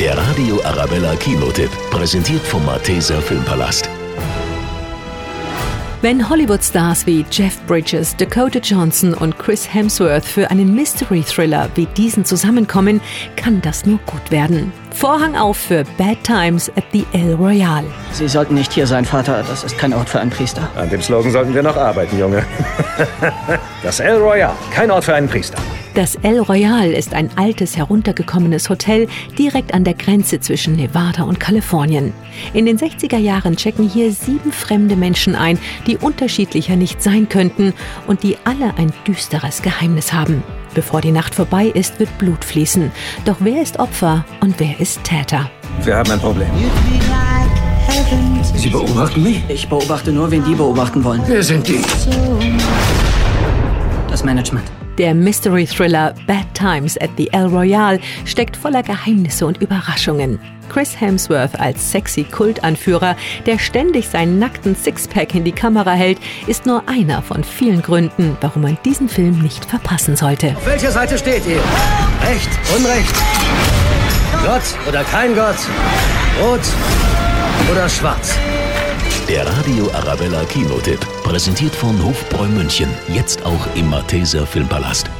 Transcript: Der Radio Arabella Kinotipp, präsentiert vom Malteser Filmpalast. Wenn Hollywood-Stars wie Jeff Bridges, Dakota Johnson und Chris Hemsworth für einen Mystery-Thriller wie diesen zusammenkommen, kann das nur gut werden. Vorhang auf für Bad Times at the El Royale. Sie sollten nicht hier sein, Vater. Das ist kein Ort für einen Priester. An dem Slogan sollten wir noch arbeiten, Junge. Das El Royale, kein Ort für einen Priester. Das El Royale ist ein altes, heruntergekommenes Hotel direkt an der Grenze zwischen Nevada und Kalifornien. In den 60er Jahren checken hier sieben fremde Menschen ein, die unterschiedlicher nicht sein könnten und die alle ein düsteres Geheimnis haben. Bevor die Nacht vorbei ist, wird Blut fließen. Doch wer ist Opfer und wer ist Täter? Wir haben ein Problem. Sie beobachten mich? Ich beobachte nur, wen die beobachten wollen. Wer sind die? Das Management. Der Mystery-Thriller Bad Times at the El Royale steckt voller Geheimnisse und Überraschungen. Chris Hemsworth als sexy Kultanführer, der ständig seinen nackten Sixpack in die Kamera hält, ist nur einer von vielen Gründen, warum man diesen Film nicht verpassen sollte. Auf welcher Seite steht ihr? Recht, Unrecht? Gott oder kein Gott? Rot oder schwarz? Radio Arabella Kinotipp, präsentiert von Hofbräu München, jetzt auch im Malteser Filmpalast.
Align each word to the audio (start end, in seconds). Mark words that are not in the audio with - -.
Der 0.00 0.16
Radio 0.16 0.62
Arabella 0.62 1.16
Kinotipp, 1.16 1.70
präsentiert 1.90 2.42
vom 2.42 2.64
Malteser 2.64 3.20
Filmpalast. 3.20 3.90
Wenn 6.02 6.28
Hollywood-Stars 6.28 7.04
wie 7.04 7.26
Jeff 7.32 7.60
Bridges, 7.66 8.14
Dakota 8.14 8.60
Johnson 8.60 9.12
und 9.12 9.36
Chris 9.40 9.74
Hemsworth 9.74 10.24
für 10.24 10.52
einen 10.52 10.72
Mystery-Thriller 10.72 11.70
wie 11.74 11.86
diesen 11.86 12.24
zusammenkommen, 12.24 13.00
kann 13.34 13.60
das 13.60 13.86
nur 13.86 13.98
gut 14.06 14.30
werden. 14.30 14.72
Vorhang 14.94 15.34
auf 15.34 15.56
für 15.56 15.82
Bad 15.96 16.22
Times 16.22 16.70
at 16.76 16.84
the 16.92 17.04
El 17.12 17.34
Royale. 17.34 17.86
Sie 18.12 18.28
sollten 18.28 18.54
nicht 18.54 18.72
hier 18.72 18.86
sein, 18.86 19.04
Vater. 19.04 19.42
Das 19.48 19.64
ist 19.64 19.76
kein 19.78 19.92
Ort 19.92 20.08
für 20.08 20.20
einen 20.20 20.30
Priester. 20.30 20.70
An 20.76 20.88
dem 20.90 21.02
Slogan 21.02 21.32
sollten 21.32 21.52
wir 21.52 21.64
noch 21.64 21.76
arbeiten, 21.76 22.16
Junge. 22.16 22.44
Das 23.82 23.98
El 23.98 24.18
Royale, 24.18 24.54
kein 24.72 24.92
Ort 24.92 25.04
für 25.04 25.14
einen 25.14 25.28
Priester. 25.28 25.58
Das 25.98 26.14
El 26.22 26.38
Royale 26.38 26.92
ist 26.92 27.12
ein 27.12 27.28
altes, 27.34 27.76
heruntergekommenes 27.76 28.70
Hotel 28.70 29.08
direkt 29.36 29.74
an 29.74 29.82
der 29.82 29.94
Grenze 29.94 30.38
zwischen 30.38 30.76
Nevada 30.76 31.24
und 31.24 31.40
Kalifornien. 31.40 32.12
In 32.54 32.66
den 32.66 32.78
60er 32.78 33.16
Jahren 33.18 33.56
checken 33.56 33.88
hier 33.88 34.12
sieben 34.12 34.52
fremde 34.52 34.94
Menschen 34.94 35.34
ein, 35.34 35.58
die 35.88 35.96
unterschiedlicher 35.96 36.76
nicht 36.76 37.02
sein 37.02 37.28
könnten 37.28 37.74
und 38.06 38.22
die 38.22 38.36
alle 38.44 38.76
ein 38.76 38.92
düsteres 39.08 39.60
Geheimnis 39.60 40.12
haben. 40.12 40.44
Bevor 40.72 41.00
die 41.00 41.10
Nacht 41.10 41.34
vorbei 41.34 41.66
ist, 41.66 41.98
wird 41.98 42.16
Blut 42.16 42.44
fließen. 42.44 42.92
Doch 43.24 43.38
wer 43.40 43.60
ist 43.60 43.80
Opfer 43.80 44.24
und 44.40 44.54
wer 44.58 44.78
ist 44.78 45.02
Täter? 45.02 45.50
Wir 45.82 45.96
haben 45.96 46.12
ein 46.12 46.20
Problem. 46.20 46.48
Sie 48.54 48.68
beobachten 48.68 49.24
mich? 49.24 49.42
Ich 49.48 49.68
beobachte 49.68 50.12
nur, 50.12 50.30
wen 50.30 50.44
die 50.44 50.54
beobachten 50.54 51.02
wollen. 51.02 51.22
Wer 51.26 51.42
sind 51.42 51.66
die? 51.66 51.80
Das 54.18 54.24
Management. 54.24 54.66
Der 54.98 55.14
Mystery-Thriller 55.14 56.12
Bad 56.26 56.52
Times 56.52 57.00
at 57.00 57.10
the 57.16 57.32
El 57.32 57.46
Royale 57.46 58.00
steckt 58.24 58.56
voller 58.56 58.82
Geheimnisse 58.82 59.46
und 59.46 59.62
Überraschungen. 59.62 60.40
Chris 60.68 61.00
Hemsworth 61.00 61.60
als 61.60 61.92
sexy 61.92 62.24
Kultanführer, 62.24 63.14
der 63.46 63.60
ständig 63.60 64.08
seinen 64.08 64.40
nackten 64.40 64.74
Sixpack 64.74 65.36
in 65.36 65.44
die 65.44 65.52
Kamera 65.52 65.92
hält, 65.92 66.18
ist 66.48 66.66
nur 66.66 66.82
einer 66.88 67.22
von 67.22 67.44
vielen 67.44 67.80
Gründen, 67.80 68.36
warum 68.40 68.62
man 68.62 68.76
diesen 68.84 69.08
Film 69.08 69.38
nicht 69.38 69.64
verpassen 69.64 70.16
sollte. 70.16 70.48
Auf 70.56 70.66
welcher 70.66 70.90
Seite 70.90 71.16
steht 71.16 71.46
ihr? 71.46 71.62
Recht, 72.28 72.48
Unrecht? 72.76 73.14
Gott 74.44 74.88
oder 74.88 75.04
kein 75.04 75.32
Gott? 75.36 75.58
Rot 76.42 76.62
oder 77.70 77.88
schwarz? 77.88 78.36
Radio 79.58 79.90
Arabella 79.92 80.44
Kinotipp, 80.44 81.00
präsentiert 81.24 81.74
von 81.74 82.00
Hofbräu 82.04 82.46
München, 82.46 82.88
jetzt 83.08 83.44
auch 83.44 83.66
im 83.74 83.90
Malteser 83.90 84.46
Filmpalast. 84.46 85.10